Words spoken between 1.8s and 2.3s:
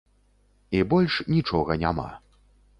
няма.